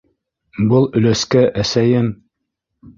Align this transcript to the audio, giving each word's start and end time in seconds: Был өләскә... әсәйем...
Был 0.71 0.89
өләскә... 1.01 1.45
әсәйем... 1.67 2.13